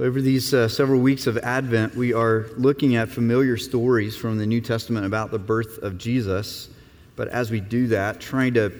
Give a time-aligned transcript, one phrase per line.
[0.00, 4.46] Over these uh, several weeks of Advent, we are looking at familiar stories from the
[4.46, 6.70] New Testament about the birth of Jesus.
[7.16, 8.72] But as we do that, trying to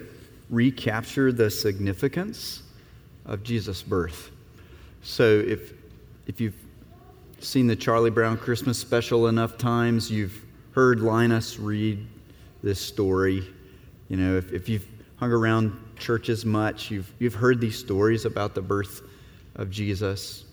[0.49, 2.63] recapture the significance
[3.27, 4.31] of Jesus' birth.
[5.03, 5.73] So if,
[6.25, 6.57] if you've
[7.39, 12.03] seen the Charlie Brown Christmas special enough times, you've heard Linus read
[12.63, 13.45] this story.
[14.09, 18.55] You know, if, if you've hung around churches much, you've, you've heard these stories about
[18.55, 19.03] the birth
[19.53, 20.45] of Jesus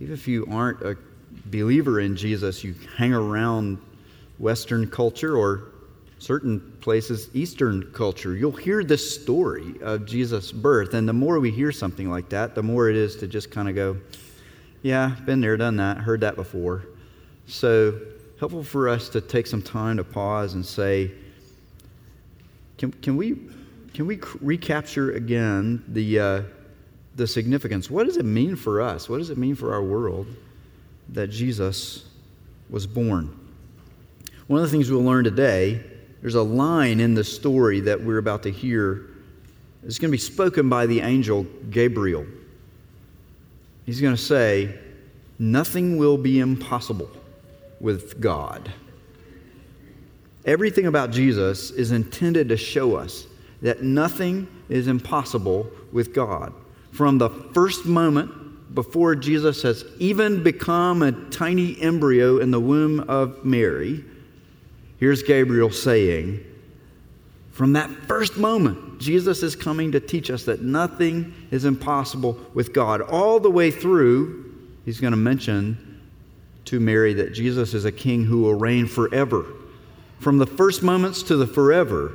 [0.00, 0.96] even if you aren't a
[1.46, 3.78] believer in Jesus, you hang around
[4.38, 5.72] Western culture or
[6.18, 10.94] certain places, Eastern culture, you'll hear this story of Jesus' birth.
[10.94, 13.68] And the more we hear something like that, the more it is to just kind
[13.68, 13.96] of go,
[14.82, 16.86] yeah, been there, done that, heard that before.
[17.46, 18.00] So,
[18.40, 21.12] helpful for us to take some time to pause and say,
[22.78, 23.36] can, can, we,
[23.94, 26.42] can we recapture again the, uh,
[27.16, 27.90] the significance.
[27.90, 29.08] What does it mean for us?
[29.08, 30.26] What does it mean for our world
[31.08, 32.04] that Jesus
[32.68, 33.34] was born?
[34.46, 35.82] One of the things we'll learn today,
[36.20, 39.08] there's a line in the story that we're about to hear.
[39.82, 42.26] It's going to be spoken by the angel Gabriel.
[43.86, 44.78] He's going to say,
[45.38, 47.10] Nothing will be impossible
[47.78, 48.72] with God.
[50.46, 53.26] Everything about Jesus is intended to show us
[53.60, 56.54] that nothing is impossible with God
[56.96, 63.00] from the first moment before Jesus has even become a tiny embryo in the womb
[63.00, 64.02] of Mary,
[64.98, 66.44] here's Gabriel saying,
[67.52, 72.74] from that first moment, Jesus is coming to teach us that nothing is impossible with
[72.74, 73.00] God.
[73.00, 76.02] All the way through, he's going to mention
[76.66, 79.46] to Mary that Jesus is a king who will reign forever.
[80.20, 82.14] From the first moments to the forever,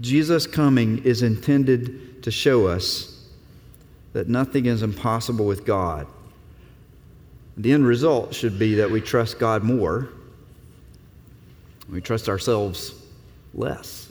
[0.00, 3.15] Jesus' coming is intended to show us
[4.16, 6.06] that nothing is impossible with God.
[7.58, 10.08] The end result should be that we trust God more,
[11.90, 12.94] we trust ourselves
[13.52, 14.10] less.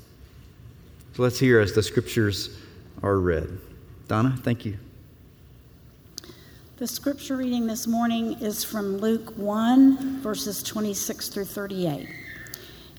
[1.16, 2.56] So let's hear as the scriptures
[3.02, 3.50] are read.
[4.08, 4.78] Donna, thank you.
[6.78, 12.08] The scripture reading this morning is from Luke 1, verses 26 through 38.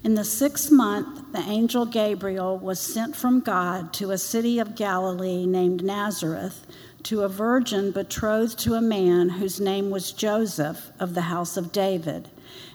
[0.03, 4.75] In the sixth month, the angel Gabriel was sent from God to a city of
[4.75, 6.67] Galilee named Nazareth
[7.07, 11.71] to a virgin betrothed to a man whose name was Joseph of the house of
[11.71, 12.29] David,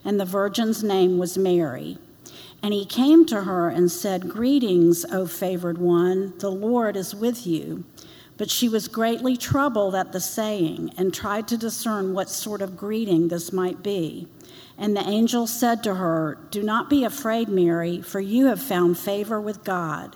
[0.06, 1.98] and the virgin's name was Mary.
[2.64, 7.46] And he came to her and said, Greetings, O favored one, the Lord is with
[7.46, 7.84] you.
[8.38, 12.78] But she was greatly troubled at the saying and tried to discern what sort of
[12.78, 14.30] greeting this might be.
[14.78, 18.98] And the angel said to her, Do not be afraid, Mary, for you have found
[18.98, 20.16] favor with God.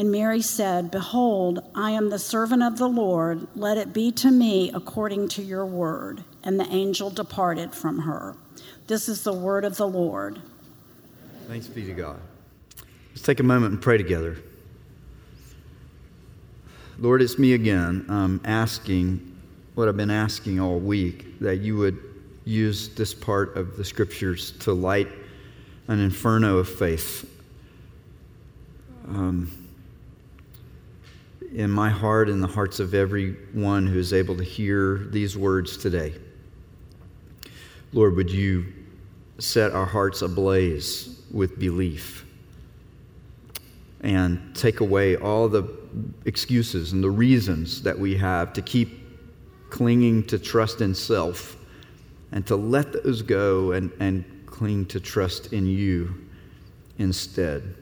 [0.00, 3.46] And Mary said, Behold, I am the servant of the Lord.
[3.54, 6.24] Let it be to me according to your word.
[6.42, 8.34] And the angel departed from her.
[8.86, 10.40] This is the word of the Lord.
[11.48, 12.18] Thanks be to God.
[13.10, 14.38] Let's take a moment and pray together.
[16.98, 18.06] Lord, it's me again.
[18.08, 19.38] I'm asking
[19.74, 21.98] what I've been asking all week that you would
[22.46, 25.08] use this part of the scriptures to light
[25.88, 27.30] an inferno of faith.
[29.06, 29.59] Um,
[31.52, 35.76] in my heart and the hearts of everyone who is able to hear these words
[35.76, 36.14] today.
[37.92, 38.66] Lord, would you
[39.38, 42.24] set our hearts ablaze with belief
[44.02, 45.68] and take away all the
[46.24, 49.00] excuses and the reasons that we have to keep
[49.70, 51.56] clinging to trust in self
[52.32, 56.14] and to let those go and, and cling to trust in you
[56.98, 57.74] instead.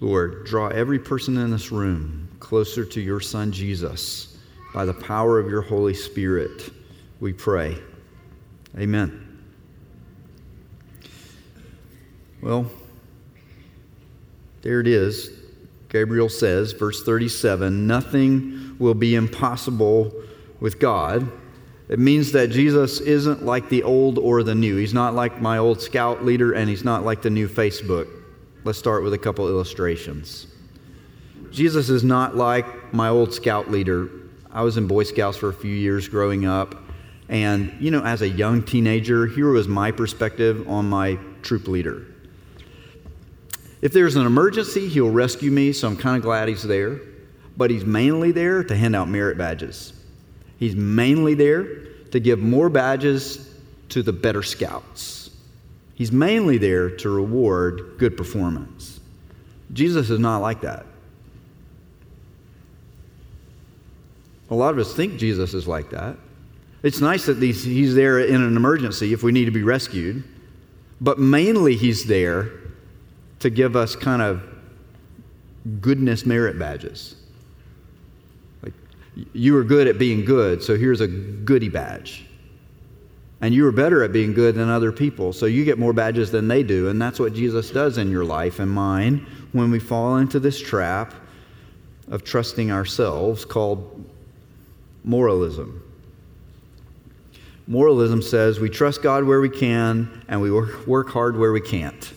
[0.00, 4.36] Lord, draw every person in this room closer to your Son Jesus
[4.74, 6.70] by the power of your Holy Spirit,
[7.18, 7.78] we pray.
[8.78, 9.40] Amen.
[12.42, 12.70] Well,
[14.60, 15.30] there it is.
[15.88, 20.12] Gabriel says, verse 37 nothing will be impossible
[20.60, 21.30] with God.
[21.88, 24.76] It means that Jesus isn't like the old or the new.
[24.76, 28.08] He's not like my old scout leader, and he's not like the new Facebook.
[28.66, 30.48] Let's start with a couple illustrations.
[31.52, 34.10] Jesus is not like my old scout leader.
[34.50, 36.74] I was in Boy Scouts for a few years growing up.
[37.28, 42.06] And, you know, as a young teenager, here was my perspective on my troop leader.
[43.82, 46.98] If there's an emergency, he'll rescue me, so I'm kind of glad he's there.
[47.56, 49.92] But he's mainly there to hand out merit badges.
[50.58, 53.48] He's mainly there to give more badges
[53.90, 55.15] to the better scouts.
[55.96, 59.00] He's mainly there to reward good performance.
[59.72, 60.86] Jesus is not like that.
[64.50, 66.16] A lot of us think Jesus is like that.
[66.82, 70.22] It's nice that he's there in an emergency if we need to be rescued,
[71.00, 72.52] but mainly he's there
[73.40, 74.42] to give us kind of
[75.80, 77.16] goodness merit badges.
[78.62, 78.74] Like,
[79.32, 82.25] you were good at being good, so here's a goody badge.
[83.40, 86.30] And you are better at being good than other people, so you get more badges
[86.30, 86.88] than they do.
[86.88, 90.58] And that's what Jesus does in your life and mine when we fall into this
[90.60, 91.14] trap
[92.08, 94.08] of trusting ourselves called
[95.04, 95.82] moralism.
[97.66, 102.12] Moralism says we trust God where we can and we work hard where we can't.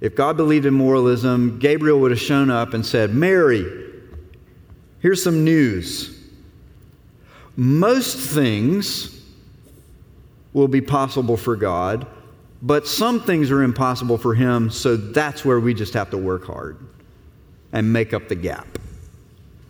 [0.00, 3.92] If God believed in moralism, Gabriel would have shown up and said, Mary,
[5.00, 6.19] here's some news.
[7.56, 9.22] Most things
[10.52, 12.06] will be possible for God,
[12.62, 16.44] but some things are impossible for Him, so that's where we just have to work
[16.44, 16.78] hard
[17.72, 18.66] and make up the gap.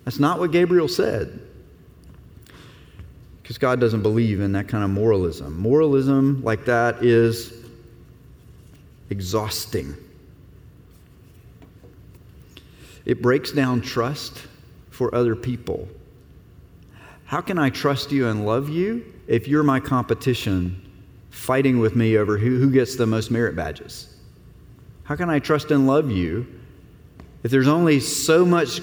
[0.05, 1.41] That's not what Gabriel said
[3.43, 5.59] because God doesn't believe in that kind of moralism.
[5.59, 7.53] Moralism like that is
[9.11, 9.97] exhausting.
[13.05, 14.47] It breaks down trust
[14.91, 15.89] for other people.
[17.31, 20.85] How can I trust you and love you if you're my competition
[21.31, 24.17] fighting with me over who, who gets the most merit badges?
[25.05, 26.45] How can I trust and love you
[27.45, 28.81] if there's only so much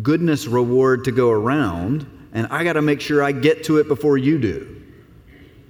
[0.00, 3.88] goodness reward to go around and I got to make sure I get to it
[3.88, 4.82] before you do.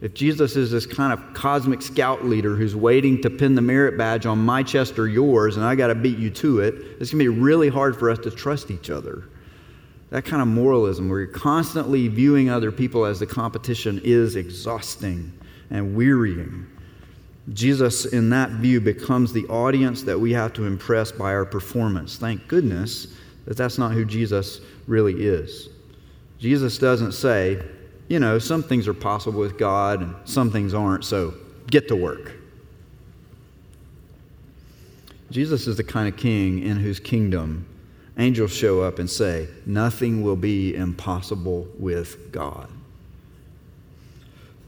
[0.01, 3.99] If Jesus is this kind of cosmic scout leader who's waiting to pin the merit
[3.99, 7.11] badge on my chest or yours, and I got to beat you to it, it's
[7.11, 9.25] going to be really hard for us to trust each other.
[10.15, 15.33] That kind of moralism, where you're constantly viewing other people as the competition, is exhausting
[15.71, 16.69] and wearying.
[17.53, 22.17] Jesus, in that view, becomes the audience that we have to impress by our performance.
[22.17, 23.09] Thank goodness
[23.47, 25.69] that that's not who Jesus really is.
[26.39, 27.61] Jesus doesn't say,
[28.07, 31.35] you know, some things are possible with God and some things aren't, so
[31.67, 32.31] get to work.
[35.33, 37.67] Jesus is the kind of king in whose kingdom
[38.19, 42.69] angels show up and say, Nothing will be impossible with God.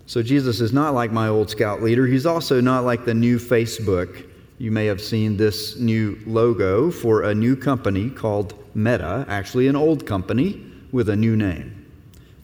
[0.07, 2.07] So Jesus is not like my old scout leader.
[2.07, 4.29] He's also not like the new Facebook.
[4.59, 9.77] You may have seen this new logo for a new company called Meta, actually, an
[9.77, 11.87] old company with a new name.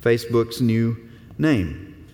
[0.03, 0.97] Facebook's new
[1.39, 2.07] name.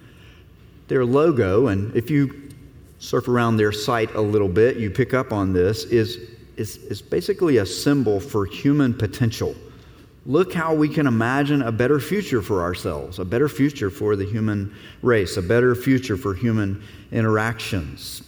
[0.89, 2.51] Their logo, and if you
[2.99, 7.01] surf around their site a little bit, you pick up on this, is, is, is
[7.01, 9.55] basically a symbol for human potential.
[10.27, 14.27] Look how we can imagine a better future for ourselves, a better future for the
[14.27, 18.23] human race, a better future for human interactions.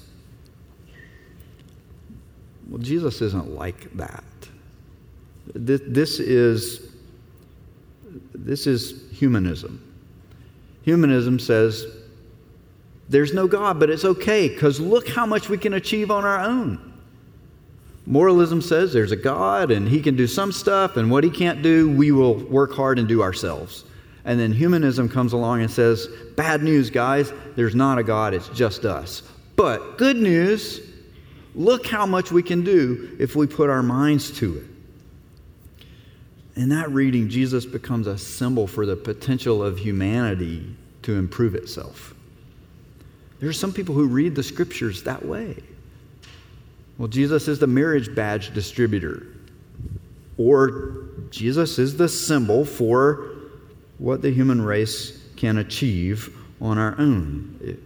[2.68, 4.24] Well, Jesus isn't like that.
[5.54, 6.92] This is
[8.32, 9.82] this is humanism.
[10.82, 11.86] Humanism says
[13.08, 16.38] there's no God, but it's okay because look how much we can achieve on our
[16.38, 16.89] own.
[18.06, 21.62] Moralism says there's a God and he can do some stuff, and what he can't
[21.62, 23.84] do, we will work hard and do ourselves.
[24.24, 28.48] And then humanism comes along and says, bad news, guys, there's not a God, it's
[28.48, 29.22] just us.
[29.56, 30.80] But good news,
[31.54, 34.64] look how much we can do if we put our minds to it.
[36.56, 40.66] In that reading, Jesus becomes a symbol for the potential of humanity
[41.02, 42.14] to improve itself.
[43.38, 45.56] There are some people who read the scriptures that way.
[47.00, 49.26] Well, Jesus is the marriage badge distributor,
[50.36, 53.30] or Jesus is the symbol for
[53.96, 57.58] what the human race can achieve on our own.
[57.62, 57.78] It,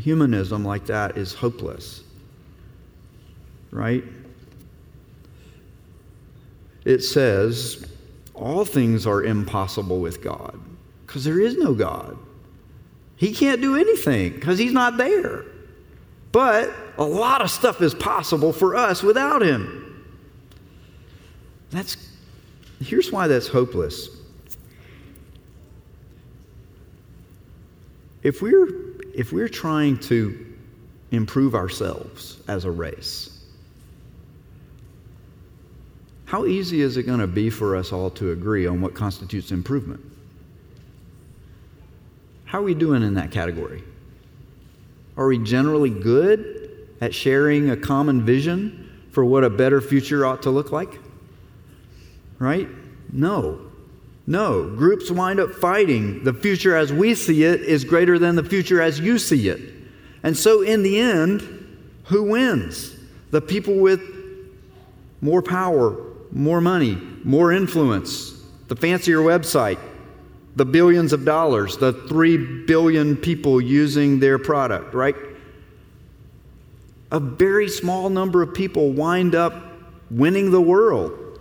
[0.00, 2.02] humanism like that is hopeless,
[3.70, 4.02] right?
[6.86, 7.84] it says,
[8.32, 10.58] all things are impossible with God
[11.04, 12.16] because there is no God.
[13.16, 15.44] He can't do anything because he's not there.
[16.36, 20.04] But a lot of stuff is possible for us without him.
[21.70, 21.96] That's
[22.78, 24.10] here's why that's hopeless.
[28.22, 28.68] If we're
[29.14, 30.54] if we're trying to
[31.10, 33.42] improve ourselves as a race,
[36.26, 39.52] how easy is it going to be for us all to agree on what constitutes
[39.52, 40.04] improvement?
[42.44, 43.82] How are we doing in that category?
[45.16, 50.42] Are we generally good at sharing a common vision for what a better future ought
[50.42, 50.98] to look like?
[52.38, 52.68] Right?
[53.12, 53.60] No.
[54.26, 54.68] No.
[54.76, 56.24] Groups wind up fighting.
[56.24, 59.74] The future as we see it is greater than the future as you see it.
[60.22, 61.42] And so, in the end,
[62.04, 62.94] who wins?
[63.30, 64.02] The people with
[65.20, 65.96] more power,
[66.32, 69.78] more money, more influence, the fancier website,
[70.56, 75.14] the billions of dollars, the three billion people using their product, right?
[77.12, 79.54] A very small number of people wind up
[80.10, 81.38] winning the world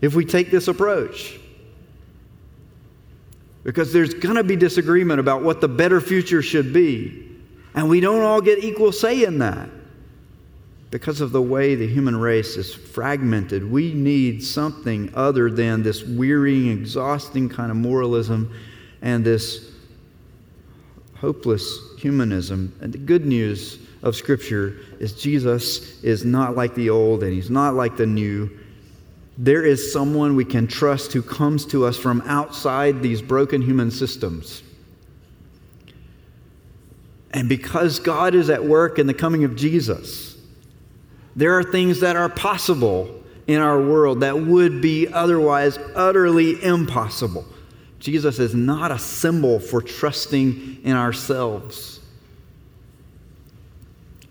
[0.00, 1.38] if we take this approach.
[3.62, 7.26] Because there's going to be disagreement about what the better future should be.
[7.74, 9.68] And we don't all get equal say in that
[10.90, 16.02] because of the way the human race is fragmented, we need something other than this
[16.02, 18.52] wearying, exhausting kind of moralism
[19.02, 19.70] and this
[21.16, 22.74] hopeless humanism.
[22.80, 27.50] And the good news of Scripture is Jesus is not like the old and he's
[27.50, 28.50] not like the new.
[29.36, 33.90] There is someone we can trust who comes to us from outside these broken human
[33.90, 34.62] systems.
[37.32, 40.27] And because God is at work in the coming of Jesus,
[41.38, 43.08] there are things that are possible
[43.46, 47.44] in our world that would be otherwise utterly impossible.
[48.00, 52.00] Jesus is not a symbol for trusting in ourselves.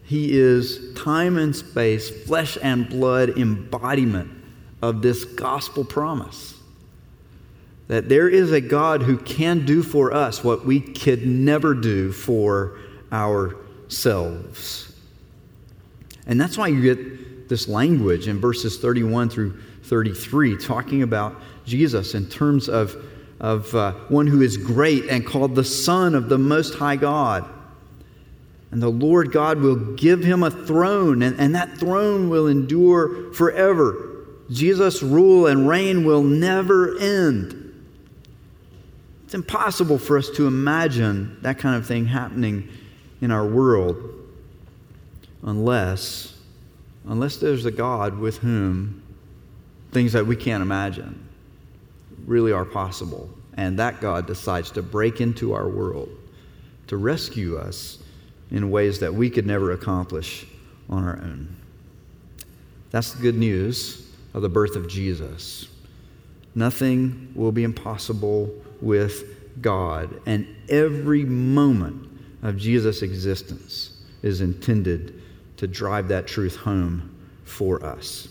[0.03, 4.29] He is time and space, flesh and blood embodiment
[4.81, 6.55] of this gospel promise.
[7.87, 12.11] That there is a God who can do for us what we could never do
[12.11, 12.77] for
[13.13, 14.93] ourselves.
[16.27, 22.13] And that's why you get this language in verses 31 through 33 talking about Jesus
[22.13, 22.95] in terms of,
[23.39, 27.47] of uh, one who is great and called the Son of the Most High God.
[28.71, 33.31] And the Lord God will give him a throne, and, and that throne will endure
[33.33, 34.25] forever.
[34.51, 37.63] Jesus' rule and reign will never end.
[39.23, 42.67] It's impossible for us to imagine that kind of thing happening
[43.21, 44.16] in our world
[45.43, 46.33] unless
[47.05, 49.01] unless there's a God with whom
[49.91, 51.27] things that we can't imagine
[52.25, 53.29] really are possible.
[53.55, 56.09] And that God decides to break into our world,
[56.87, 57.99] to rescue us
[58.51, 60.45] in ways that we could never accomplish
[60.89, 61.55] on our own.
[62.91, 65.67] That's the good news of the birth of Jesus.
[66.53, 72.07] Nothing will be impossible with God, and every moment
[72.43, 75.21] of Jesus' existence is intended
[75.57, 78.29] to drive that truth home for us.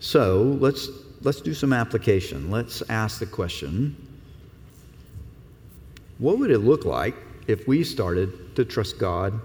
[0.00, 0.88] So let's,
[1.22, 2.50] let's do some application.
[2.50, 3.96] Let's ask the question
[6.18, 9.40] what would it look like if we started to trust God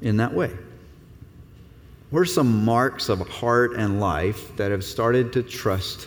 [0.00, 0.50] in that way?
[2.10, 6.06] What are some marks of heart and life that have started to trust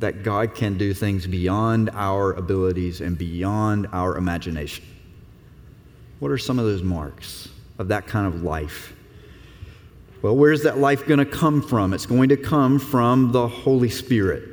[0.00, 4.84] that God can do things beyond our abilities and beyond our imagination?
[6.18, 7.48] What are some of those marks?
[7.80, 8.92] Of that kind of life.
[10.20, 11.94] Well, where's that life going to come from?
[11.94, 14.50] It's going to come from the Holy Spirit.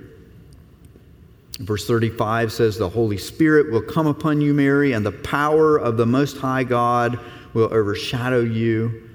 [1.60, 5.98] Verse 35 says, The Holy Spirit will come upon you, Mary, and the power of
[5.98, 7.20] the Most High God
[7.54, 9.10] will overshadow you.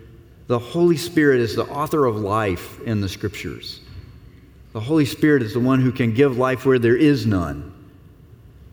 [0.46, 3.80] The Holy Spirit is the author of life in the Scriptures.
[4.74, 7.71] The Holy Spirit is the one who can give life where there is none.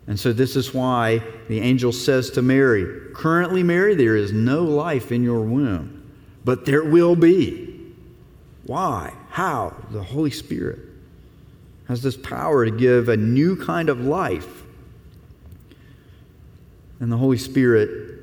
[0.10, 4.63] And so, this is why the angel says to Mary, Currently, Mary, there is no
[4.63, 6.12] life in your womb,
[6.44, 7.94] but there will be.
[8.66, 9.13] Why?
[9.30, 9.75] How?
[9.92, 10.80] The Holy Spirit
[11.88, 14.63] has this power to give a new kind of life.
[17.00, 18.20] And the Holy Spirit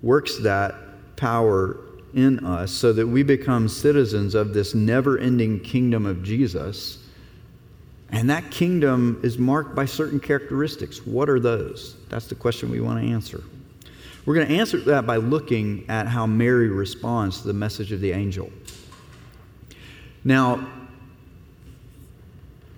[0.00, 0.74] works that
[1.16, 1.76] power
[2.14, 7.01] in us so that we become citizens of this never ending kingdom of Jesus
[8.12, 11.06] and that kingdom is marked by certain characteristics.
[11.06, 11.96] What are those?
[12.10, 13.42] That's the question we want to answer.
[14.26, 18.00] We're going to answer that by looking at how Mary responds to the message of
[18.00, 18.50] the angel.
[20.24, 20.68] Now,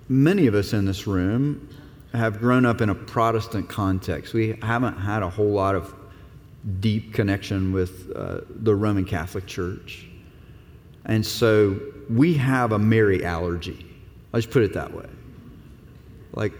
[0.07, 1.69] many of us in this room
[2.13, 4.33] have grown up in a Protestant context.
[4.33, 5.93] We haven't had a whole lot of
[6.79, 10.07] deep connection with uh, the Roman Catholic Church.
[11.03, 13.85] And so we have a Mary allergy.
[14.31, 15.05] Let's put it that way.
[16.35, 16.53] Like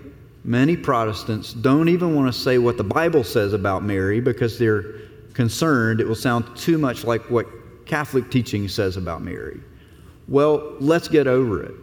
[0.44, 4.96] many Protestants don't even want to say what the Bible says about Mary because they're
[5.34, 7.46] concerned it will sound too much like what
[7.86, 9.60] Catholic teaching says about Mary.
[10.28, 11.76] Well, let's get over it.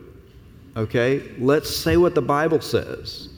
[0.76, 1.22] Okay?
[1.38, 3.28] Let's say what the Bible says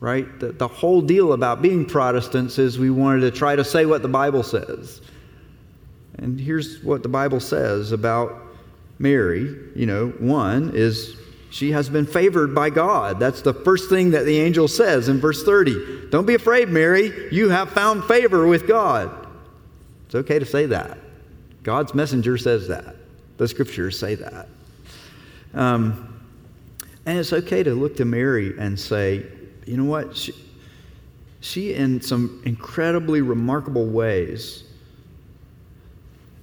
[0.00, 0.40] right?
[0.40, 4.02] The, the whole deal about being Protestants is we wanted to try to say what
[4.02, 5.02] the Bible says.
[6.18, 8.42] And here's what the Bible says about
[8.98, 9.56] Mary.
[9.74, 11.16] You know, one is
[11.50, 13.18] she has been favored by God.
[13.18, 16.08] That's the first thing that the angel says in verse 30.
[16.10, 17.28] Don't be afraid, Mary.
[17.32, 19.26] You have found favor with God.
[20.06, 20.96] It's okay to say that.
[21.64, 22.94] God's messenger says that.
[23.36, 24.48] The scriptures say that.
[25.52, 26.22] Um,
[27.04, 29.26] and it's okay to look to Mary and say,
[29.66, 30.16] you know what?
[30.16, 30.32] She,
[31.40, 34.64] she, in some incredibly remarkable ways,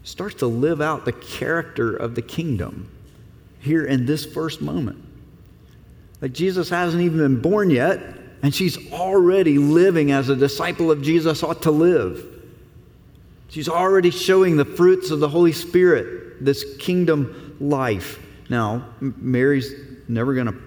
[0.04, 2.90] starts to live out the character of the kingdom
[3.60, 5.04] here in this first moment.
[6.22, 8.00] Like Jesus hasn't even been born yet,
[8.42, 12.26] and she's already living as a disciple of Jesus ought to live.
[13.50, 18.20] She's already showing the fruits of the Holy Spirit, this kingdom life.
[18.50, 19.74] Now, Mary's
[20.08, 20.58] never going to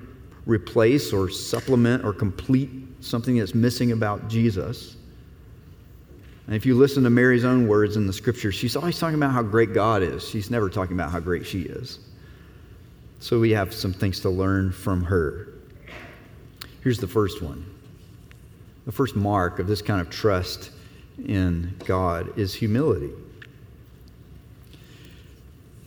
[0.46, 2.70] replace or supplement or complete
[3.00, 4.96] something that's missing about Jesus.
[6.46, 9.30] And if you listen to Mary's own words in the scripture, she's always talking about
[9.30, 10.28] how great God is.
[10.28, 12.00] She's never talking about how great she is.
[13.20, 15.48] So we have some things to learn from her.
[16.82, 17.64] Here's the first one.
[18.86, 20.70] The first mark of this kind of trust
[21.26, 23.10] in God is humility.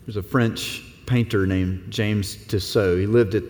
[0.06, 3.00] There's a French painter named James Tissot.
[3.00, 3.44] He lived at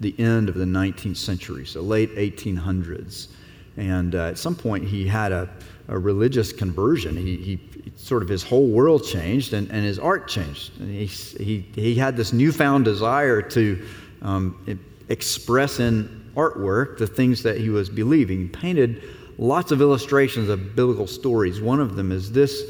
[0.00, 3.28] the end of the 19th century, so late 1800s.
[3.76, 5.48] And uh, at some point, he had a,
[5.86, 7.16] a religious conversion.
[7.16, 7.60] He, he,
[7.96, 10.78] sort of his whole world changed and, and his art changed.
[10.80, 13.86] And he, he, he had this newfound desire to
[14.22, 18.40] um, express in artwork the things that he was believing.
[18.42, 19.02] He painted
[19.38, 21.60] lots of illustrations of biblical stories.
[21.60, 22.62] One of them is this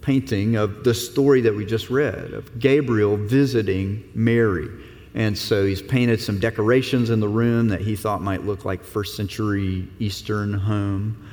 [0.00, 4.68] painting of the story that we just read of Gabriel visiting Mary.
[5.14, 8.82] And so he's painted some decorations in the room that he thought might look like
[8.82, 11.28] first century Eastern home.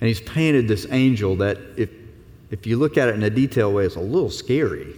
[0.00, 1.90] And he's painted this angel that, if,
[2.50, 4.94] if you look at it in a detailed way, it's a little scary.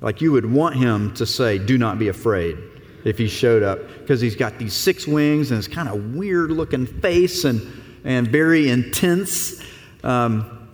[0.00, 2.58] Like you would want him to say, Do not be afraid
[3.04, 6.50] if he showed up, because he's got these six wings and this kind of weird
[6.50, 7.60] looking face and,
[8.04, 9.60] and very intense.
[10.04, 10.68] Um,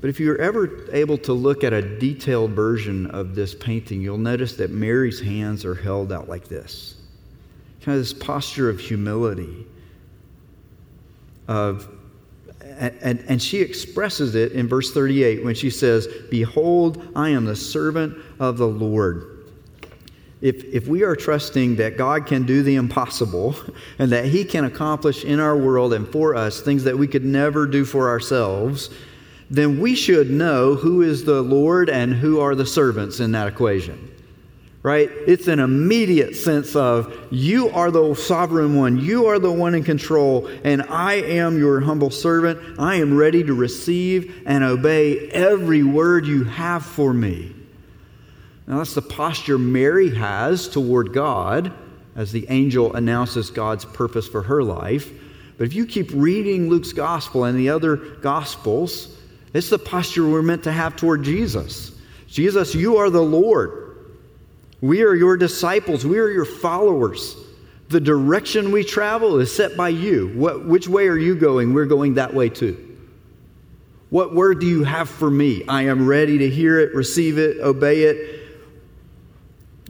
[0.00, 4.18] but if you're ever able to look at a detailed version of this painting, you'll
[4.18, 6.96] notice that Mary's hands are held out like this
[7.86, 9.64] kind of this posture of humility.
[11.48, 11.88] Of,
[12.60, 17.56] and, and she expresses it in verse 38 when she says, Behold, I am the
[17.56, 19.36] servant of the Lord.
[20.42, 23.56] If, if we are trusting that God can do the impossible
[23.98, 27.24] and that He can accomplish in our world and for us things that we could
[27.24, 28.90] never do for ourselves,
[29.48, 33.48] then we should know who is the Lord and who are the servants in that
[33.48, 34.05] equation.
[34.86, 35.10] Right?
[35.10, 39.82] It's an immediate sense of you are the sovereign one, you are the one in
[39.82, 42.78] control, and I am your humble servant.
[42.78, 47.52] I am ready to receive and obey every word you have for me.
[48.68, 51.72] Now, that's the posture Mary has toward God
[52.14, 55.10] as the angel announces God's purpose for her life.
[55.58, 59.18] But if you keep reading Luke's gospel and the other gospels,
[59.52, 61.90] it's the posture we're meant to have toward Jesus.
[62.28, 63.85] Jesus, you are the Lord.
[64.80, 66.04] We are your disciples.
[66.04, 67.36] We are your followers.
[67.88, 70.28] The direction we travel is set by you.
[70.34, 71.72] What, which way are you going?
[71.72, 72.82] We're going that way too.
[74.10, 75.64] What word do you have for me?
[75.68, 78.42] I am ready to hear it, receive it, obey it.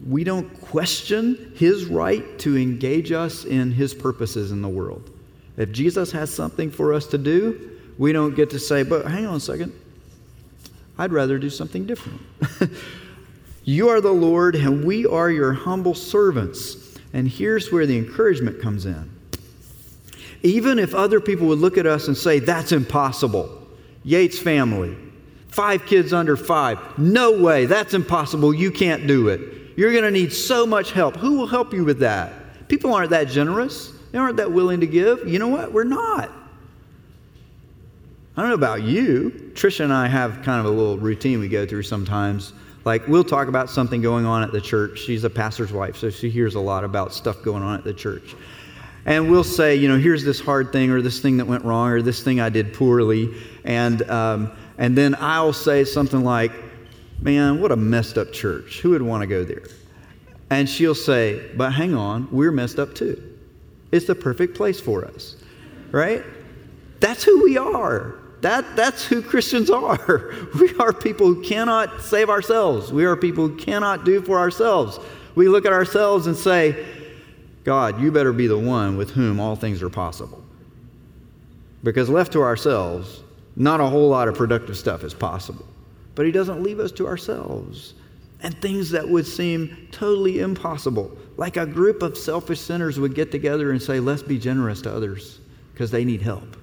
[0.06, 5.10] We don't question his right to engage us in his purposes in the world.
[5.56, 9.26] If Jesus has something for us to do, we don't get to say, but hang
[9.26, 9.72] on a second,
[10.98, 12.20] I'd rather do something different.
[13.66, 16.96] you are the Lord, and we are your humble servants.
[17.12, 19.10] And here's where the encouragement comes in.
[20.44, 23.66] Even if other people would look at us and say, that's impossible,
[24.04, 24.96] Yates family,
[25.48, 29.40] five kids under five, no way, that's impossible, you can't do it.
[29.76, 31.16] You're going to need so much help.
[31.16, 32.68] Who will help you with that?
[32.68, 33.92] People aren't that generous.
[34.12, 35.26] They aren't that willing to give.
[35.26, 35.72] You know what?
[35.72, 36.30] We're not.
[38.36, 39.50] I don't know about you.
[39.54, 42.52] Trisha and I have kind of a little routine we go through sometimes.
[42.86, 45.00] Like, we'll talk about something going on at the church.
[45.00, 47.92] She's a pastor's wife, so she hears a lot about stuff going on at the
[47.92, 48.36] church.
[49.06, 51.90] And we'll say, you know, here's this hard thing, or this thing that went wrong,
[51.90, 53.34] or this thing I did poorly.
[53.64, 56.52] And, um, and then I'll say something like,
[57.20, 58.78] man, what a messed up church.
[58.82, 59.64] Who would want to go there?
[60.50, 63.20] And she'll say, but hang on, we're messed up too.
[63.90, 65.34] It's the perfect place for us,
[65.90, 66.22] right?
[67.00, 68.14] That's who we are.
[68.46, 70.32] That, that's who Christians are.
[70.60, 72.92] We are people who cannot save ourselves.
[72.92, 75.00] We are people who cannot do for ourselves.
[75.34, 76.86] We look at ourselves and say,
[77.64, 80.44] God, you better be the one with whom all things are possible.
[81.82, 83.24] Because left to ourselves,
[83.56, 85.66] not a whole lot of productive stuff is possible.
[86.14, 87.94] But He doesn't leave us to ourselves.
[88.44, 93.32] And things that would seem totally impossible, like a group of selfish sinners would get
[93.32, 95.40] together and say, let's be generous to others
[95.72, 96.56] because they need help.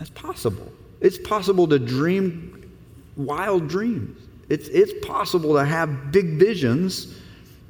[0.00, 0.72] That's possible.
[1.00, 2.72] It's possible to dream
[3.16, 4.18] wild dreams.
[4.48, 7.14] It's, it's possible to have big visions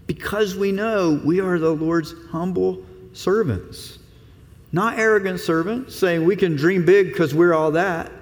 [0.07, 3.99] because we know we are the Lord's humble servants.
[4.73, 8.13] Not arrogant servants saying we can dream big because we're all that.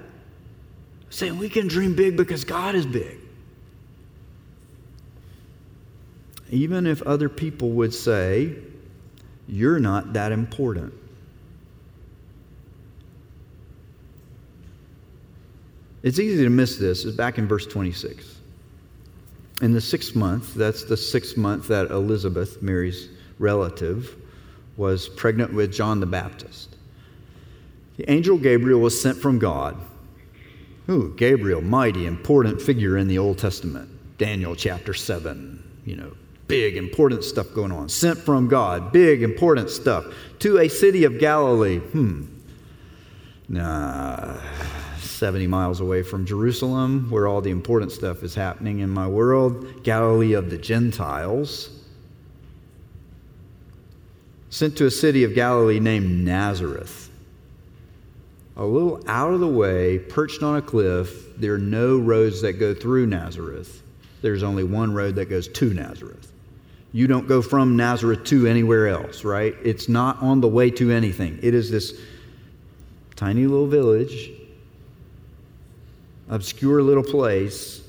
[1.10, 3.18] Saying we can dream big because God is big.
[6.50, 8.56] Even if other people would say,
[9.46, 10.94] you're not that important.
[16.02, 17.04] It's easy to miss this.
[17.04, 18.36] It's back in verse 26.
[19.60, 23.08] In the sixth month, that's the sixth month that Elizabeth, Mary's
[23.38, 24.14] relative,
[24.76, 26.76] was pregnant with John the Baptist.
[27.96, 29.76] The angel Gabriel was sent from God.
[30.88, 33.90] Ooh, Gabriel, mighty, important figure in the Old Testament.
[34.18, 36.12] Daniel chapter 7, you know,
[36.46, 37.88] big, important stuff going on.
[37.88, 40.04] Sent from God, big, important stuff.
[40.38, 41.78] To a city of Galilee.
[41.78, 42.26] Hmm.
[43.48, 44.36] Nah
[45.02, 49.82] 70 miles away from Jerusalem, where all the important stuff is happening in my world,
[49.82, 51.70] Galilee of the Gentiles.
[54.50, 57.10] Sent to a city of Galilee named Nazareth.
[58.56, 62.54] A little out of the way, perched on a cliff, there are no roads that
[62.54, 63.82] go through Nazareth.
[64.22, 66.32] There's only one road that goes to Nazareth.
[66.92, 69.54] You don't go from Nazareth to anywhere else, right?
[69.62, 71.38] It's not on the way to anything.
[71.42, 72.00] It is this
[73.14, 74.30] tiny little village
[76.28, 77.82] obscure little place,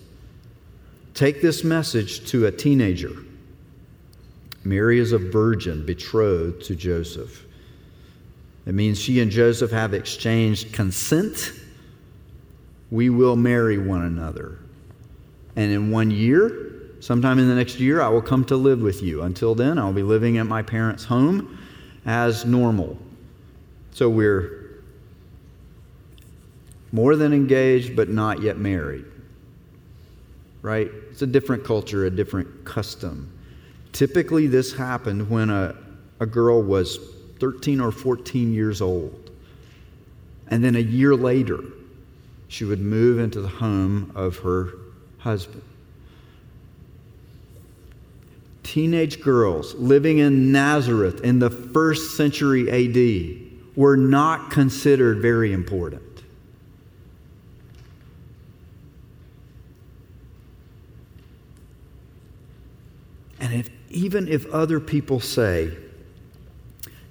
[1.14, 3.12] take this message to a teenager.
[4.64, 7.46] Mary is a virgin betrothed to Joseph.
[8.66, 11.54] It means she and Joseph have exchanged consent.
[12.92, 14.60] We will marry one another.
[15.56, 19.02] And in one year, sometime in the next year, I will come to live with
[19.02, 19.24] you.
[19.24, 21.58] Until then, I'll be living at my parents' home
[22.06, 22.98] as normal.
[23.92, 24.59] So we're
[26.92, 29.06] more than engaged, but not yet married.
[30.62, 30.90] Right?
[31.12, 33.32] It's a different culture, a different custom.
[33.94, 35.76] Typically, this happened when a,
[36.20, 37.00] a girl was
[37.40, 39.32] 13 or 14 years old.
[40.50, 41.60] And then a year later,
[42.48, 44.74] she would move into the home of her
[45.20, 45.62] husband.
[48.64, 56.04] Teenage girls living in Nazareth in the first century AD were not considered very important.
[63.40, 65.76] And if, even if other people say,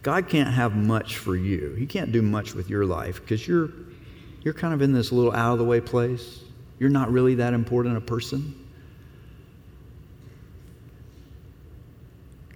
[0.03, 3.71] God can't have much for you, He can't do much with your life because you're,
[4.43, 6.41] you're kind of in this little out of the way place.
[6.79, 8.55] You're not really that important a person.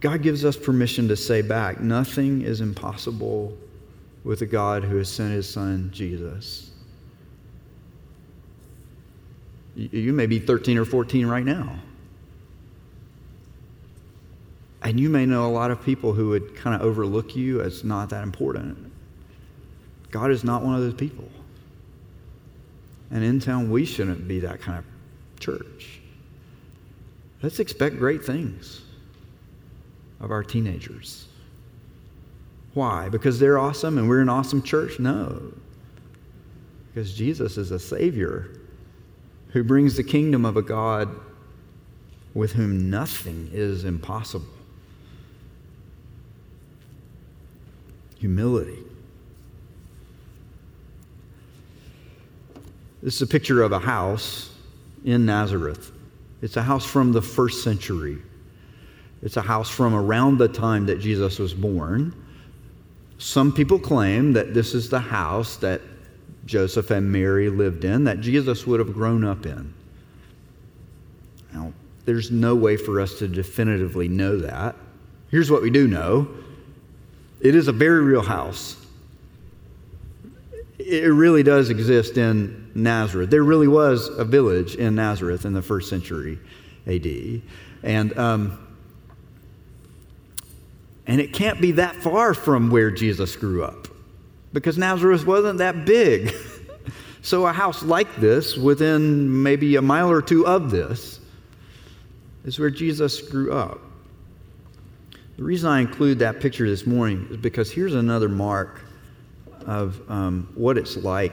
[0.01, 3.57] God gives us permission to say back nothing is impossible
[4.25, 6.71] with a God who has sent his son, Jesus.
[9.75, 11.77] You may be 13 or 14 right now.
[14.83, 17.85] And you may know a lot of people who would kind of overlook you as
[17.85, 18.93] not that important.
[20.11, 21.29] God is not one of those people.
[23.11, 24.85] And in town, we shouldn't be that kind of
[25.39, 26.01] church.
[27.43, 28.83] Let's expect great things
[30.21, 31.27] of our teenagers.
[32.75, 33.09] Why?
[33.09, 34.99] Because they're awesome and we're an awesome church?
[34.99, 35.53] No.
[36.89, 38.51] Because Jesus is a Savior
[39.49, 41.09] who brings the kingdom of a God
[42.35, 44.47] with whom nothing is impossible.
[48.23, 48.79] Humility.
[53.03, 54.55] This is a picture of a house
[55.05, 55.91] in Nazareth.
[56.41, 58.19] It's a house from the first century.
[59.23, 62.15] It's a house from around the time that Jesus was born.
[63.19, 65.81] Some people claim that this is the house that
[66.47, 69.75] Joseph and Mary lived in, that Jesus would have grown up in.
[71.53, 71.73] Now,
[72.05, 74.77] there's no way for us to definitively know that.
[75.29, 76.29] Here's what we do know
[77.43, 78.77] it is a very real house.
[80.79, 83.31] It really does exist in Nazareth.
[83.31, 86.39] There really was a village in Nazareth in the first century
[86.87, 87.43] AD.
[87.83, 88.59] And, um,
[91.07, 93.89] and it can't be that far from where Jesus grew up
[94.53, 96.33] because Nazareth wasn't that big.
[97.23, 101.19] so, a house like this, within maybe a mile or two of this,
[102.45, 103.81] is where Jesus grew up.
[105.43, 108.81] The reason I include that picture this morning is because here's another mark
[109.67, 111.33] of um, what it's like,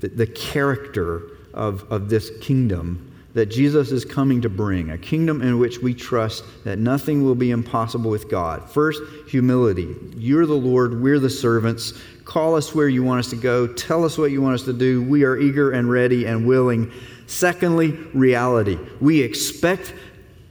[0.00, 1.22] the, the character
[1.54, 5.94] of, of this kingdom that Jesus is coming to bring, a kingdom in which we
[5.94, 8.68] trust that nothing will be impossible with God.
[8.68, 9.94] First, humility.
[10.16, 11.92] You're the Lord, we're the servants.
[12.24, 14.72] Call us where you want us to go, tell us what you want us to
[14.72, 15.04] do.
[15.04, 16.90] We are eager and ready and willing.
[17.28, 18.76] Secondly, reality.
[19.00, 19.94] We expect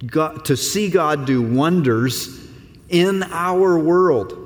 [0.06, 2.46] God, to see God do wonders
[2.90, 4.44] in our world.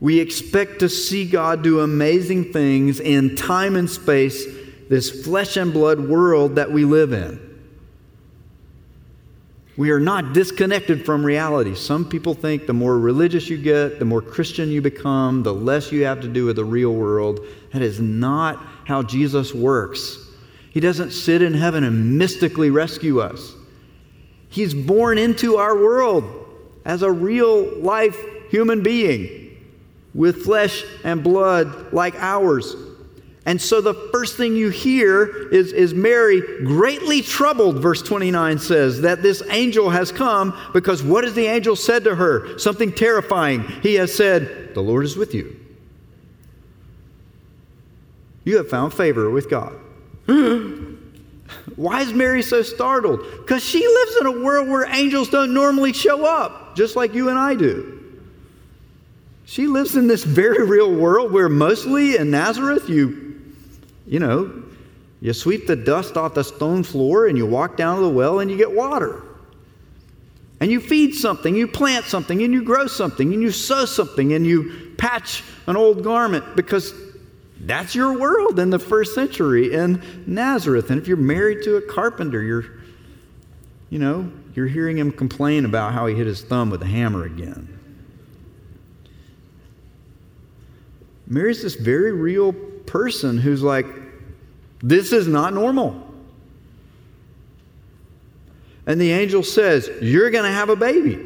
[0.00, 4.46] We expect to see God do amazing things in time and space
[4.88, 7.40] this flesh and blood world that we live in.
[9.76, 11.74] We are not disconnected from reality.
[11.74, 15.90] Some people think the more religious you get, the more Christian you become, the less
[15.90, 17.40] you have to do with the real world.
[17.72, 20.23] That is not how Jesus works.
[20.74, 23.54] He doesn't sit in heaven and mystically rescue us.
[24.48, 26.24] He's born into our world
[26.84, 28.18] as a real life
[28.50, 29.56] human being
[30.14, 32.74] with flesh and blood like ours.
[33.46, 39.02] And so the first thing you hear is, is Mary greatly troubled, verse 29 says,
[39.02, 42.58] that this angel has come because what has the angel said to her?
[42.58, 43.60] Something terrifying.
[43.80, 45.54] He has said, The Lord is with you.
[48.42, 49.78] You have found favor with God.
[51.76, 53.20] Why is Mary so startled?
[53.38, 57.28] Because she lives in a world where angels don't normally show up, just like you
[57.28, 57.90] and I do.
[59.44, 63.24] She lives in this very real world where mostly in Nazareth you
[64.06, 64.62] you know,
[65.20, 68.40] you sweep the dust off the stone floor and you walk down to the well
[68.40, 69.22] and you get water.
[70.60, 74.32] And you feed something, you plant something, and you grow something, and you sow something,
[74.32, 76.94] and you patch an old garment because
[77.66, 80.90] that's your world in the first century in Nazareth.
[80.90, 82.64] And if you're married to a carpenter, you're,
[83.90, 87.24] you know, you're hearing him complain about how he hit his thumb with a hammer
[87.24, 87.70] again.
[91.26, 93.86] Mary's this very real person who's like,
[94.82, 96.04] this is not normal.
[98.86, 101.18] And the angel says, You're going to have a baby.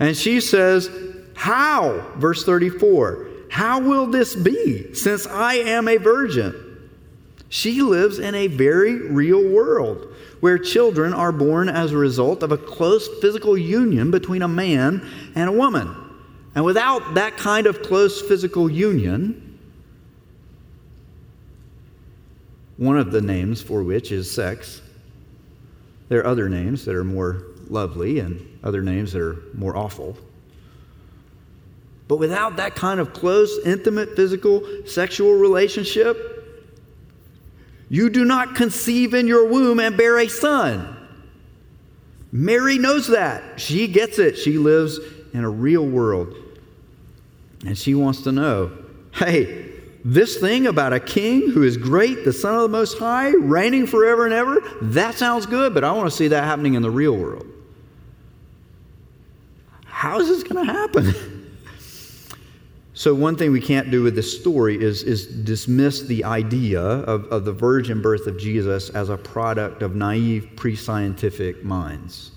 [0.00, 0.90] And she says,
[1.34, 2.04] How?
[2.16, 6.90] Verse 34 How will this be since I am a virgin?
[7.48, 12.50] She lives in a very real world where children are born as a result of
[12.50, 15.94] a close physical union between a man and a woman.
[16.56, 19.56] And without that kind of close physical union,
[22.76, 24.82] one of the names for which is sex.
[26.08, 30.18] There are other names that are more lovely and other names that are more awful.
[32.06, 36.30] But without that kind of close, intimate, physical, sexual relationship,
[37.88, 40.96] you do not conceive in your womb and bear a son.
[42.30, 43.60] Mary knows that.
[43.60, 44.36] She gets it.
[44.36, 44.98] She lives
[45.32, 46.34] in a real world.
[47.64, 48.72] And she wants to know
[49.14, 49.70] hey,
[50.04, 53.86] this thing about a king who is great, the Son of the Most High, reigning
[53.86, 56.90] forever and ever, that sounds good, but I want to see that happening in the
[56.90, 57.46] real world.
[59.86, 61.14] How is this going to happen?
[62.96, 67.24] so, one thing we can't do with this story is, is dismiss the idea of,
[67.24, 72.30] of the virgin birth of Jesus as a product of naive pre scientific minds.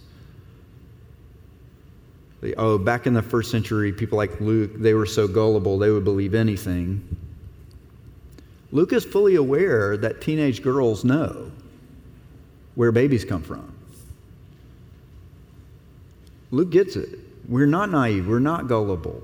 [2.58, 6.04] Oh, back in the first century, people like Luke, they were so gullible, they would
[6.04, 7.08] believe anything.
[8.72, 11.52] Luke is fully aware that teenage girls know
[12.74, 13.74] where babies come from.
[16.50, 17.20] Luke gets it.
[17.48, 19.22] We're not naive, we're not gullible.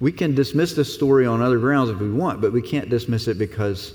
[0.00, 3.28] We can dismiss this story on other grounds if we want, but we can't dismiss
[3.28, 3.94] it because,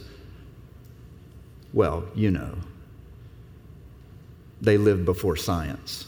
[1.73, 2.55] well, you know,
[4.62, 6.05] they lived before science.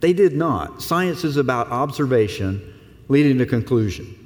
[0.00, 0.82] They did not.
[0.82, 2.74] Science is about observation
[3.08, 4.18] leading to conclusion.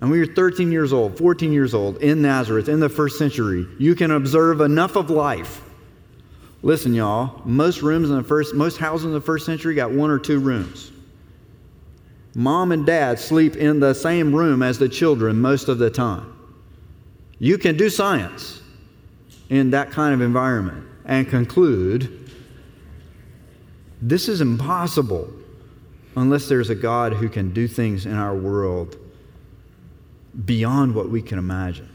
[0.00, 3.66] And when you're 13 years old, 14 years old, in Nazareth, in the first century,
[3.78, 5.62] you can observe enough of life.
[6.62, 10.10] Listen, y'all, most rooms in the first, most houses in the first century got one
[10.10, 10.90] or two rooms.
[12.34, 16.32] Mom and dad sleep in the same room as the children most of the time.
[17.38, 18.62] You can do science
[19.50, 22.30] in that kind of environment and conclude
[24.00, 25.30] this is impossible
[26.16, 28.96] unless there's a God who can do things in our world
[30.44, 31.88] beyond what we can imagine.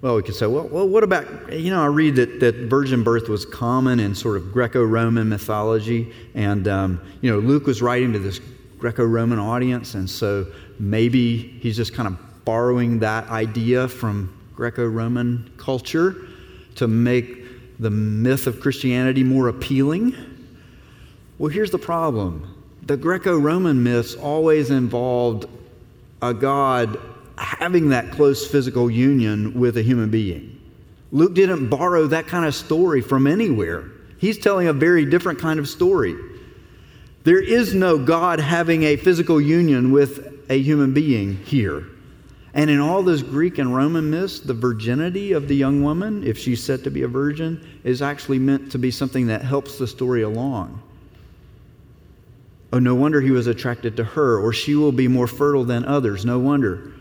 [0.00, 3.04] Well, we could say, well, well, what about, you know, I read that, that virgin
[3.04, 6.12] birth was common in sort of Greco Roman mythology.
[6.34, 8.40] And, um, you know, Luke was writing to this
[8.82, 9.94] Greco Roman audience.
[9.94, 10.44] And so
[10.80, 16.26] maybe he's just kind of borrowing that idea from Greco Roman culture
[16.74, 20.16] to make the myth of Christianity more appealing.
[21.38, 25.46] Well, here's the problem the Greco Roman myths always involved
[26.20, 26.98] a God
[27.38, 30.60] having that close physical union with a human being.
[31.12, 33.92] Luke didn't borrow that kind of story from anywhere.
[34.18, 36.16] He's telling a very different kind of story.
[37.24, 41.86] There is no God having a physical union with a human being here.
[42.54, 46.36] And in all those Greek and Roman myths, the virginity of the young woman, if
[46.36, 49.86] she's said to be a virgin, is actually meant to be something that helps the
[49.86, 50.82] story along.
[52.72, 55.84] Oh, no wonder he was attracted to her, or she will be more fertile than
[55.84, 56.24] others.
[56.24, 56.92] No wonder.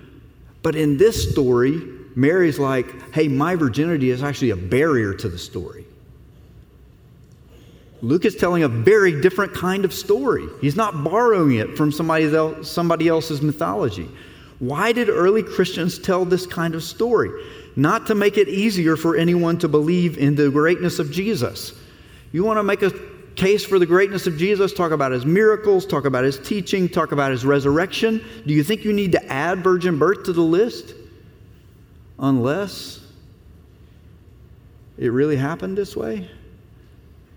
[0.64, 1.82] But in this story,
[2.16, 5.81] Mary's like, hey, my virginity is actually a barrier to the story.
[8.02, 10.48] Luke is telling a very different kind of story.
[10.60, 14.10] He's not borrowing it from somebody, else, somebody else's mythology.
[14.60, 17.30] Why did early Christians tell this kind of story?
[17.76, 21.74] Not to make it easier for anyone to believe in the greatness of Jesus.
[22.32, 22.92] You want to make a
[23.36, 27.12] case for the greatness of Jesus, talk about his miracles, talk about his teaching, talk
[27.12, 28.24] about his resurrection.
[28.46, 30.96] Do you think you need to add virgin birth to the list?
[32.20, 33.00] Unless
[34.98, 36.30] it really happened this way?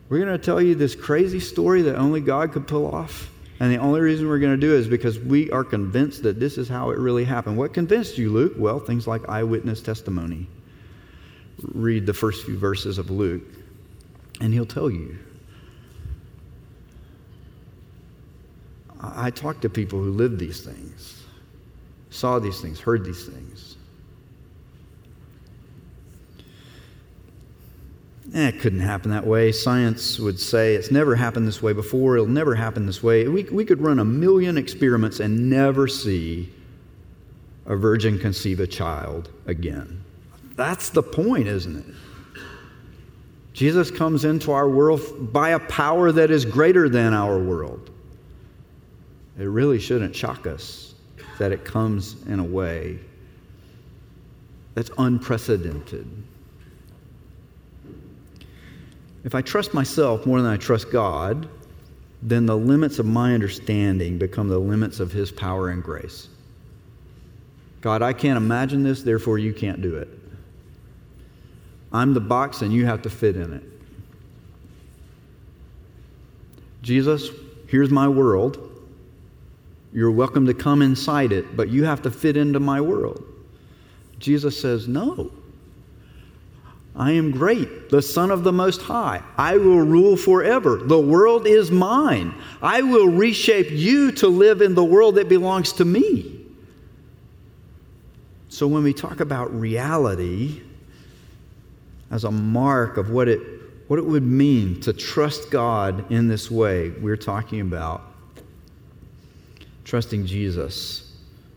[0.08, 3.30] We're going to tell you this crazy story that only God could pull off.
[3.60, 6.40] And the only reason we're going to do it is because we are convinced that
[6.40, 7.56] this is how it really happened.
[7.56, 8.54] What convinced you, Luke?
[8.56, 10.48] Well, things like eyewitness testimony.
[11.62, 13.44] Read the first few verses of Luke,
[14.40, 15.16] and he'll tell you.
[19.00, 21.22] I talked to people who lived these things,
[22.10, 23.76] saw these things, heard these things.
[28.32, 29.52] Eh, it couldn't happen that way.
[29.52, 33.28] Science would say it's never happened this way before, it'll never happen this way.
[33.28, 36.50] We, we could run a million experiments and never see
[37.66, 40.02] a virgin conceive a child again.
[40.56, 41.94] That's the point, isn't it?
[43.52, 47.90] Jesus comes into our world by a power that is greater than our world.
[49.38, 50.94] It really shouldn't shock us
[51.38, 52.98] that it comes in a way
[54.74, 56.06] that's unprecedented.
[59.24, 61.48] If I trust myself more than I trust God,
[62.22, 66.28] then the limits of my understanding become the limits of His power and grace.
[67.80, 70.08] God, I can't imagine this, therefore you can't do it.
[71.92, 73.62] I'm the box and you have to fit in it.
[76.82, 77.30] Jesus,
[77.66, 78.58] here's my world.
[79.92, 83.24] You're welcome to come inside it, but you have to fit into my world.
[84.18, 85.30] Jesus says, No.
[86.96, 89.20] I am great, the Son of the Most High.
[89.36, 90.76] I will rule forever.
[90.76, 92.34] The world is mine.
[92.62, 96.40] I will reshape you to live in the world that belongs to me.
[98.48, 100.62] So when we talk about reality
[102.12, 103.40] as a mark of what it,
[103.88, 108.02] what it would mean to trust God in this way, we're talking about
[109.84, 111.12] trusting Jesus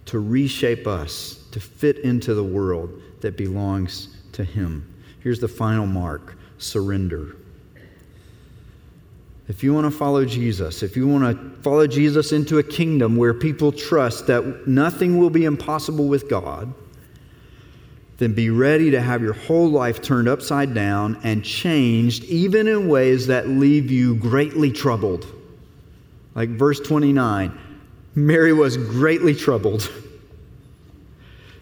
[0.06, 4.92] to reshape us to fit into the world that belongs to Him.
[5.28, 7.36] Here's the final mark surrender.
[9.50, 13.18] If you want to follow Jesus, if you want to follow Jesus into a kingdom
[13.18, 16.74] where people trust that nothing will be impossible with God,
[18.20, 22.88] then be ready to have your whole life turned upside down and changed, even in
[22.88, 25.26] ways that leave you greatly troubled.
[26.36, 27.52] Like verse 29
[28.16, 29.92] Mary was greatly troubled.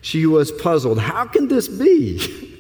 [0.02, 1.00] She was puzzled.
[1.00, 2.52] How can this be?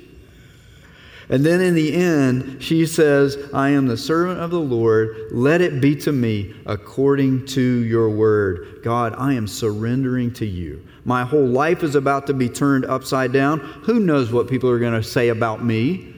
[1.30, 5.30] And then in the end, she says, I am the servant of the Lord.
[5.32, 8.82] Let it be to me according to your word.
[8.84, 10.86] God, I am surrendering to you.
[11.04, 13.60] My whole life is about to be turned upside down.
[13.60, 16.14] Who knows what people are going to say about me?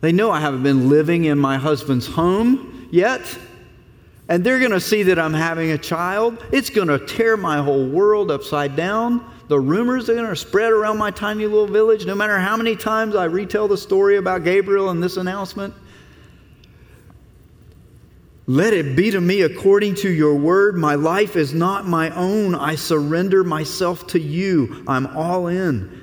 [0.00, 3.22] They know I haven't been living in my husband's home yet
[4.28, 6.42] and they're going to see that I'm having a child.
[6.52, 9.31] It's going to tear my whole world upside down.
[9.52, 12.74] The rumors are going to spread around my tiny little village, no matter how many
[12.74, 15.74] times I retell the story about Gabriel and this announcement.
[18.46, 20.78] Let it be to me according to your word.
[20.78, 22.54] My life is not my own.
[22.54, 24.84] I surrender myself to you.
[24.88, 26.00] I'm all in.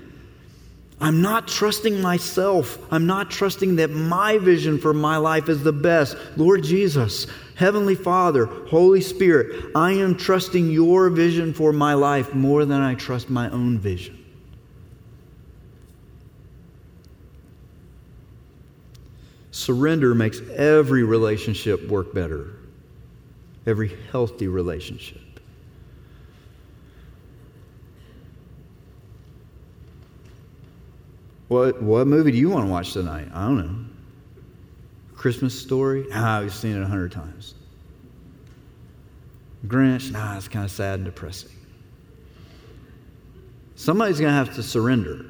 [1.01, 2.77] I'm not trusting myself.
[2.91, 6.15] I'm not trusting that my vision for my life is the best.
[6.37, 7.25] Lord Jesus,
[7.60, 12.95] Heavenly Father, Holy Spirit, I am trusting your vision for my life more than I
[12.95, 14.24] trust my own vision.
[19.51, 22.53] Surrender makes every relationship work better,
[23.68, 25.20] every healthy relationship.
[31.49, 33.28] What, what movie do you want to watch tonight?
[33.34, 33.98] I don't know.
[35.20, 36.05] Christmas story?
[36.13, 37.53] Ah, I've seen it a hundred times.
[39.67, 40.13] Grinch?
[40.13, 41.51] Nah, it's kind of sad and depressing.
[43.76, 45.26] Somebody's going to have to surrender.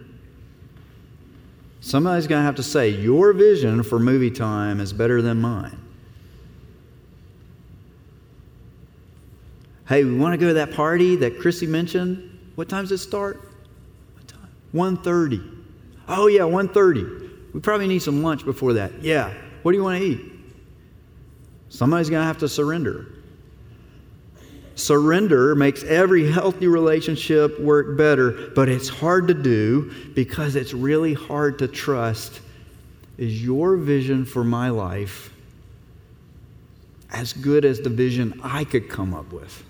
[1.82, 5.80] Somebody's going to have to say, Your vision for movie time is better than mine.
[9.88, 12.38] Hey, we want to go to that party that Chrissy mentioned.
[12.54, 13.42] What time does it start?
[14.14, 14.50] What time?
[14.76, 15.64] 1.30.
[16.08, 17.54] Oh yeah, 1.30.
[17.56, 19.02] We probably need some lunch before that.
[19.02, 19.34] Yeah.
[19.62, 20.32] What do you want to eat?
[21.70, 23.08] Somebody's going to have to surrender.
[24.76, 31.14] Surrender makes every healthy relationship work better, but it's hard to do because it's really
[31.14, 32.40] hard to trust.
[33.18, 35.34] Is your vision for my life
[37.12, 39.64] as good as the vision I could come up with?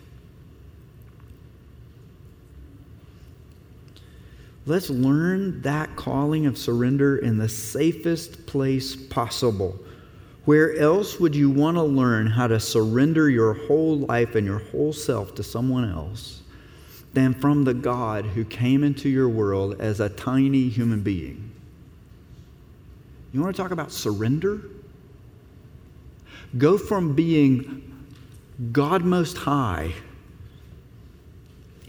[4.69, 9.79] Let's learn that calling of surrender in the safest place possible.
[10.45, 14.59] Where else would you want to learn how to surrender your whole life and your
[14.59, 16.43] whole self to someone else
[17.13, 21.51] than from the God who came into your world as a tiny human being?
[23.31, 24.61] You want to talk about surrender?
[26.59, 28.05] Go from being
[28.71, 29.95] God Most High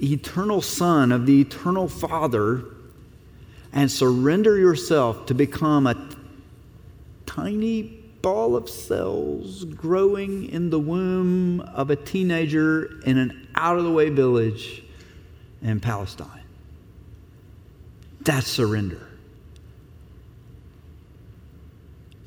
[0.03, 2.65] eternal Son of the eternal Father
[3.73, 6.09] and surrender yourself to become a
[7.27, 7.83] tiny
[8.23, 13.91] ball of cells growing in the womb of a teenager in an out of the
[13.91, 14.83] way village
[15.63, 16.43] in Palestine.
[18.23, 19.07] That's surrender.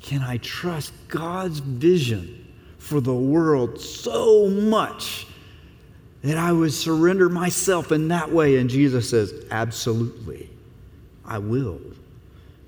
[0.00, 5.26] Can I trust God's vision for the world so much
[6.24, 8.56] that I would surrender myself in that way.
[8.56, 10.48] And Jesus says, Absolutely,
[11.24, 11.78] I will.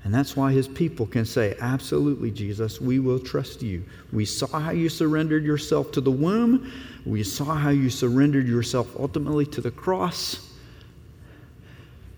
[0.05, 3.83] And that's why his people can say, Absolutely, Jesus, we will trust you.
[4.13, 6.71] We saw how you surrendered yourself to the womb,
[7.07, 10.43] we saw how you surrendered yourself ultimately to the cross.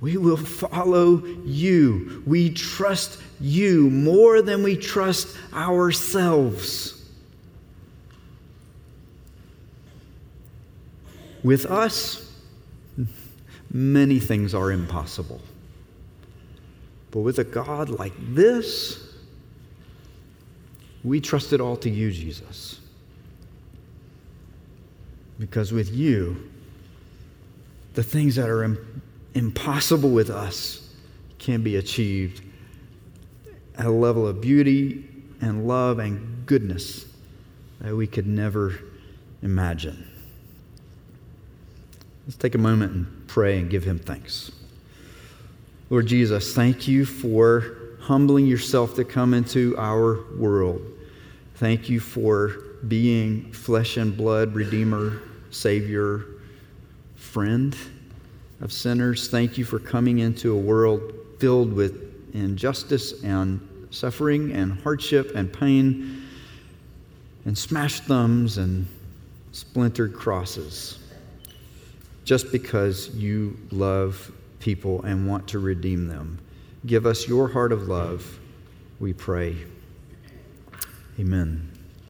[0.01, 2.23] We will follow you.
[2.25, 6.98] We trust you more than we trust ourselves.
[11.43, 12.33] With us,
[13.71, 15.41] many things are impossible.
[17.11, 19.15] But with a God like this,
[21.05, 22.81] we trust it all to you, Jesus.
[25.39, 26.51] Because with you,
[27.95, 29.03] the things that are Im-
[29.35, 30.93] impossible with us
[31.39, 32.43] can be achieved
[33.77, 35.09] at a level of beauty
[35.41, 37.07] and love and goodness
[37.81, 38.75] that we could never
[39.43, 40.08] imagine.
[42.29, 44.53] Let's take a moment and pray and give him thanks.
[45.89, 50.83] Lord Jesus, thank you for humbling yourself to come into our world.
[51.55, 56.27] Thank you for being flesh and blood, Redeemer, Savior,
[57.17, 57.75] friend
[58.61, 59.29] of sinners.
[59.29, 63.59] Thank you for coming into a world filled with injustice and
[63.89, 66.25] suffering and hardship and pain
[67.47, 68.87] and smashed thumbs and
[69.53, 70.98] splintered crosses
[72.29, 76.39] just because you love people and want to redeem them.
[76.85, 78.39] Give us your heart of love,
[79.01, 79.57] we pray.
[81.19, 81.68] Amen.